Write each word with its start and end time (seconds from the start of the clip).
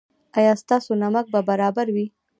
ایا 0.37 0.53
ستاسو 0.61 0.91
نمک 1.03 1.25
به 1.33 1.39
برابر 1.49 1.87
وي؟ 1.95 2.05